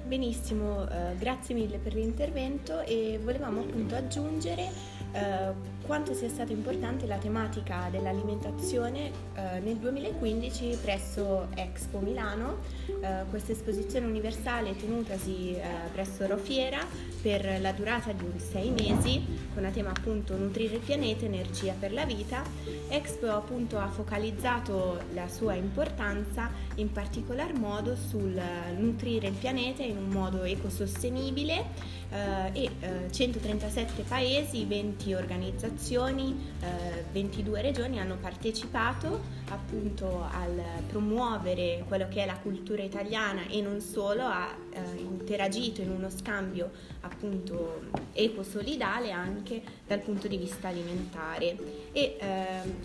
Benissimo, 0.09 0.89
eh, 0.89 1.15
grazie 1.19 1.55
mille 1.55 1.77
per 1.77 1.93
l'intervento 1.93 2.81
e 2.81 3.21
volevamo 3.23 3.61
appunto 3.61 3.95
aggiungere 3.95 4.71
eh, 5.12 5.77
quanto 5.88 6.12
sia 6.12 6.29
stata 6.29 6.53
importante 6.53 7.07
la 7.07 7.17
tematica 7.17 7.88
dell'alimentazione 7.91 9.11
eh, 9.35 9.59
nel 9.61 9.77
2015 9.77 10.79
presso 10.83 11.49
Expo 11.55 12.00
Milano, 12.00 12.59
eh, 13.00 13.25
questa 13.31 13.53
esposizione 13.53 14.05
universale 14.05 14.77
tenutasi 14.77 15.55
eh, 15.55 15.62
presso 15.93 16.27
Rofiera 16.27 16.85
per 17.23 17.59
la 17.61 17.73
durata 17.73 18.12
di 18.12 18.38
sei 18.38 18.71
mesi 18.71 19.25
con 19.55 19.65
a 19.65 19.71
tema 19.71 19.91
appunto 19.91 20.37
nutrire 20.37 20.75
il 20.75 20.81
pianeta, 20.81 21.25
energia 21.25 21.75
per 21.79 21.93
la 21.93 22.05
vita. 22.05 22.43
Expo 22.88 23.31
appunto 23.31 23.79
ha 23.79 23.88
focalizzato 23.88 25.00
la 25.15 25.27
sua 25.29 25.55
importanza 25.55 26.50
in 26.75 26.93
particolar 26.93 27.55
modo 27.55 27.97
sul 27.97 28.38
nutrire 28.77 29.29
il 29.29 29.35
pianeta 29.35 29.83
in 29.83 29.97
un 29.97 30.09
modo 30.09 30.43
ecosostenibile 30.45 31.65
eh, 32.08 32.08
e 32.53 32.71
eh, 32.81 33.11
137 33.11 34.03
paesi, 34.03 34.65
20 34.65 35.15
organizzazioni, 35.15 36.35
eh, 36.61 37.05
22 37.12 37.61
regioni 37.61 38.00
hanno 38.00 38.17
partecipato 38.17 39.37
appunto 39.50 40.27
al 40.31 40.61
promuovere 40.87 41.85
quello 41.87 42.09
che 42.09 42.23
è 42.23 42.27
la 42.27 42.37
cultura 42.37 42.83
italiana 42.83 43.47
e 43.49 43.61
non 43.61 43.81
solo, 43.81 44.23
ha 44.23 44.55
eh, 44.71 45.00
interagito 45.00 45.81
in 45.83 45.91
uno 45.91 46.09
scambio 46.11 46.71
appunto 47.00 47.83
eco-solidale 48.12 49.11
anche 49.11 49.62
dal 49.87 50.00
punto 50.00 50.29
di 50.29 50.37
vista 50.37 50.69
alimentare 50.69 51.57
e 51.93 52.17
eh, 52.19 52.37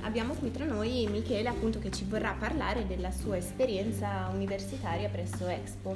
abbiamo 0.01 0.33
qui 0.33 0.51
tra 0.51 0.65
noi 0.65 1.07
Michele 1.09 1.49
appunto 1.49 1.79
che 1.79 1.91
ci 1.91 2.05
vorrà 2.07 2.35
parlare 2.37 2.85
della 2.87 3.11
sua 3.11 3.37
esperienza 3.37 4.29
universitaria 4.33 5.09
presso 5.09 5.47
Expo. 5.47 5.95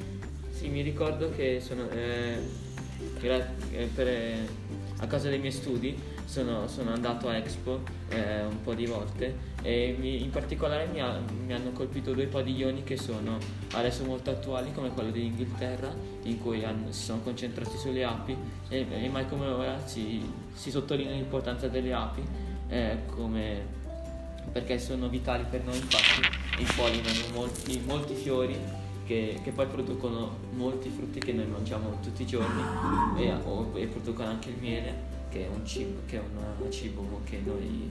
Sì, 0.51 0.69
mi 0.69 0.81
ricordo 0.81 1.29
che 1.29 1.60
sono 1.62 1.89
eh 1.89 2.66
eh, 3.21 3.86
per, 3.93 4.07
a 5.00 5.07
causa 5.07 5.29
dei 5.29 5.39
miei 5.39 5.51
studi 5.51 5.95
sono, 6.25 6.67
sono 6.67 6.91
andato 6.91 7.29
a 7.29 7.38
Expo 7.38 7.81
eh, 8.09 8.43
un 8.43 8.62
po' 8.62 8.74
di 8.74 8.86
volte 8.86 9.55
e 9.62 9.95
mi, 10.00 10.21
in 10.24 10.29
particolare 10.29 10.88
mi, 10.88 11.01
ha, 11.01 11.19
mi, 11.45 11.53
hanno 11.53 11.71
colpito 11.71 12.13
due 12.13 12.25
padiglioni 12.25 12.83
che 12.83 12.97
sono 12.97 13.38
adesso 13.74 14.03
molto 14.03 14.31
attuali 14.31 14.71
come 14.74 14.89
quello 14.89 15.12
dell'Inghilterra 15.12 15.93
in 16.24 16.41
cui 16.41 16.63
hanno, 16.63 16.91
si 16.91 17.03
sono 17.03 17.21
concentrati 17.21 17.77
sulle 17.77 18.03
api 18.03 18.36
e, 18.69 18.86
e 18.89 19.09
mai 19.09 19.27
come 19.27 19.47
ora 19.47 19.79
si, 19.86 20.21
si 20.53 20.71
sottolinea 20.71 21.13
l'importanza 21.13 21.67
delle 21.67 21.93
api 21.93 22.24
eh, 22.69 22.97
come, 23.07 23.65
perché 24.51 24.79
sono 24.79 25.07
vitali 25.07 25.45
per 25.50 25.63
noi 25.63 25.77
infatti 25.77 26.62
impollinano 26.62 27.33
molti, 27.33 27.81
molti 27.86 28.15
fiori 28.15 28.86
che, 29.07 29.39
che, 29.41 29.51
poi 29.51 29.65
producono 29.67 30.37
molti 30.51 30.89
frutti 30.89 31.19
che 31.19 31.31
noi 31.31 31.47
mangiamo 31.47 31.97
tutti 32.01 32.23
i 32.23 32.25
giorni 32.25 32.61
e, 33.17 33.31
o, 33.45 33.71
e 33.73 33.87
producono 33.87 34.29
anche 34.29 34.49
il 34.49 34.57
miele 34.59 35.15
che 35.29 35.45
è 35.45 35.49
un 35.49 35.65
cibo 35.65 36.01
che, 36.05 36.19
un 36.19 36.71
cibo 36.71 37.21
che 37.23 37.41
noi 37.43 37.89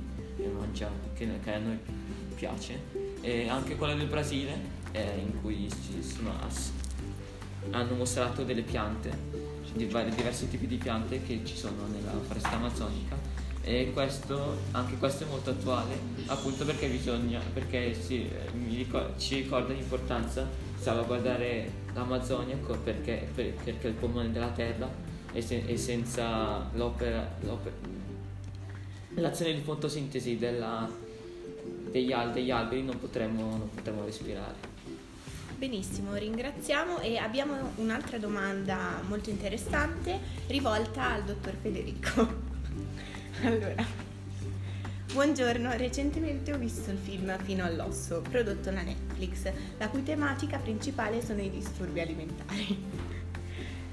mangiamo, 0.59 0.95
che, 1.15 1.29
che, 1.43 1.53
a 1.53 1.59
noi 1.59 1.79
piace. 2.35 2.81
E 3.21 3.49
anche 3.49 3.77
quello 3.77 3.95
del 3.95 4.07
Brasile 4.07 4.59
eh, 4.93 5.19
in 5.19 5.41
cui 5.41 5.69
ci 5.71 6.03
sono, 6.03 6.33
hanno 7.71 7.95
mostrato 7.95 8.45
delle 8.45 8.63
piante 8.63 9.55
di 9.75 9.87
vari, 9.87 10.11
diversi 10.11 10.49
tipi 10.49 10.67
di 10.67 10.77
piante 10.77 11.23
che 11.23 11.41
ci 11.45 11.57
sono 11.57 11.87
nella 11.87 12.13
foresta 12.27 12.53
amazzonica. 12.53 13.17
E 13.63 13.91
questo, 13.93 14.59
anche 14.71 14.97
questo 14.97 15.25
è 15.25 15.27
molto 15.27 15.51
attuale 15.51 15.99
appunto 16.27 16.65
perché 16.65 16.87
bisogna, 16.87 17.41
perché 17.53 18.01
si, 18.01 18.31
ricor- 18.69 19.19
ci 19.19 19.37
ricorda 19.37 19.73
l'importanza 19.73 20.49
salvaguardare 20.79 21.71
l'Amazzonia 21.95 22.57
perché, 22.83 23.29
perché 23.35 23.81
è 23.81 23.87
il 23.87 23.95
polmone 23.95 24.31
della 24.31 24.51
terra 24.51 24.89
e, 25.33 25.41
se, 25.43 25.65
e 25.67 25.77
senza 25.77 26.69
l'opera, 26.75 27.29
l'opera, 27.41 27.75
l'azione 29.15 29.55
di 29.55 29.61
fotosintesi 29.61 30.37
della, 30.37 30.89
degli, 31.91 32.15
degli 32.33 32.51
alberi 32.51 32.83
non 32.83 32.99
potremmo, 32.99 33.43
non 33.43 33.71
potremmo 33.75 34.05
respirare. 34.05 34.75
Benissimo, 35.57 36.15
ringraziamo 36.15 37.01
e 37.01 37.17
abbiamo 37.17 37.73
un'altra 37.77 38.19
domanda 38.19 39.01
molto 39.09 39.31
interessante 39.31 40.19
rivolta 40.49 41.13
al 41.13 41.25
dottor 41.25 41.55
Federico. 41.63 42.45
allora, 43.43 44.06
buongiorno, 45.13 45.77
recentemente 45.77 46.53
ho 46.53 46.59
visto 46.59 46.91
il 46.91 46.99
film 46.99 47.37
Fino 47.45 47.65
all'osso, 47.65 48.23
prodotto 48.23 48.71
da 48.71 48.83
Netflix, 48.83 49.51
la 49.79 49.89
cui 49.89 50.03
tematica 50.03 50.59
principale 50.59 51.25
sono 51.25 51.41
i 51.41 51.51
disturbi 51.51 52.01
alimentari. 52.01 52.85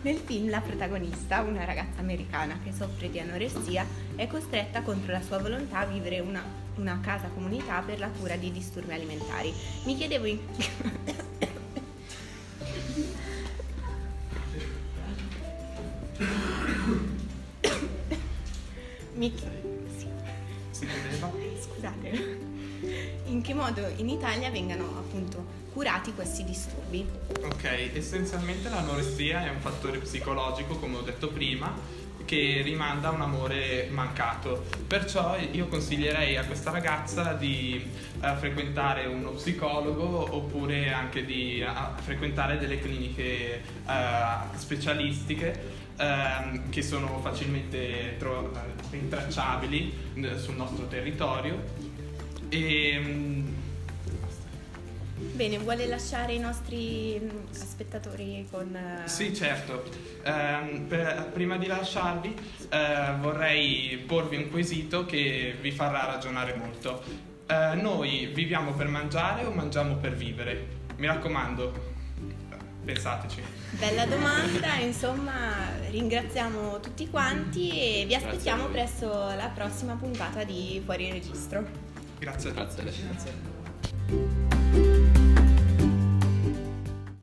Nel 0.02 0.18
film 0.18 0.50
la 0.50 0.60
protagonista, 0.60 1.42
una 1.42 1.66
ragazza 1.66 2.00
americana 2.00 2.60
che 2.64 2.74
soffre 2.74 3.10
di 3.10 3.20
anoressia, 3.20 3.86
è 4.16 4.28
costretta 4.28 4.82
contro 4.82 5.12
la 5.12 5.22
sua 5.22 5.40
volontà 5.40 5.80
a 5.80 5.86
vivere 5.86 6.20
una, 6.20 6.44
una 6.76 7.00
casa 7.02 7.28
comunità 7.28 7.82
per 7.82 8.00
la 8.00 8.10
cura 8.10 8.36
di 8.36 8.52
disturbi 8.52 8.94
alimentari. 8.94 9.54
Mi 9.86 9.96
chiedevo 9.96 10.26
in... 10.26 10.40
Mi... 19.16 19.34
Sì. 19.36 19.63
Che 23.44 23.54
modo 23.54 23.86
in 23.98 24.08
Italia 24.08 24.50
vengano 24.50 24.86
appunto 24.98 25.62
curati 25.74 26.14
questi 26.14 26.46
disturbi? 26.46 27.06
Ok, 27.44 27.92
essenzialmente 27.94 28.70
l'anoressia 28.70 29.46
è 29.46 29.50
un 29.50 29.60
fattore 29.60 29.98
psicologico, 29.98 30.78
come 30.78 30.98
ho 30.98 31.02
detto 31.02 31.28
prima, 31.28 31.76
che 32.24 32.62
rimanda 32.64 33.10
a 33.10 33.12
un 33.12 33.22
amore 33.22 33.90
mancato. 33.92 34.64
Perciò 34.88 35.36
io 35.52 35.68
consiglierei 35.68 36.38
a 36.38 36.46
questa 36.46 36.72
ragazza 36.72 37.34
di 37.34 37.86
uh, 38.22 38.38
frequentare 38.38 39.08
uno 39.08 39.32
psicologo 39.32 40.34
oppure 40.36 40.94
anche 40.94 41.26
di 41.26 41.62
uh, 41.62 42.02
frequentare 42.02 42.58
delle 42.58 42.80
cliniche 42.80 43.62
uh, 43.86 44.56
specialistiche 44.56 45.82
ehm, 45.98 46.70
che 46.70 46.82
sono 46.82 47.20
facilmente 47.20 48.16
tro- 48.18 48.52
rintracciabili 48.90 49.94
sul 50.38 50.56
nostro 50.56 50.88
territorio. 50.88 51.83
E, 52.54 53.00
mm, 53.00 53.52
Bene, 55.34 55.58
vuole 55.58 55.88
lasciare 55.88 56.34
i 56.34 56.40
nostri 56.40 57.20
mm, 57.20 57.52
spettatori 57.52 58.46
con... 58.52 58.76
eh, 58.76 59.08
Sì, 59.08 59.34
certo. 59.34 59.84
Ehm, 60.24 60.86
per- 60.88 61.30
prima 61.34 61.58
di 61.58 61.66
lasciarvi 61.66 62.36
eh, 62.70 63.14
vorrei 63.20 64.04
porvi 64.06 64.36
un 64.36 64.52
quesito 64.52 65.06
che 65.08 65.56
vi 65.60 65.72
farà 65.72 66.06
ragionare 66.06 66.54
molto. 66.54 67.02
Eh, 67.48 67.74
noi 67.74 68.28
viviamo 68.28 68.74
per 68.74 68.88
mangiare 68.88 69.46
o 69.46 69.52
mangiamo 69.52 69.96
per 69.96 70.14
vivere? 70.14 70.68
Mi 70.98 71.08
raccomando, 71.08 71.74
pensateci. 72.86 73.42
Bella 73.72 74.06
domanda, 74.06 74.76
insomma 74.76 75.72
ringraziamo 75.90 76.80
tutti 76.80 77.10
quanti 77.10 77.72
e 77.72 78.06
vi 78.06 78.14
aspettiamo 78.14 78.66
presso 78.68 79.08
la 79.08 79.50
prossima 79.52 79.96
puntata 79.96 80.44
di 80.44 80.80
Fuori 80.86 81.10
Registro. 81.10 81.83
Grazie 82.24 82.52
a 82.52 82.54
tutti. 82.54 82.82
Grazie 82.82 82.82
a 82.82 82.86
lei. 82.86 82.94
Grazie. 84.08 84.53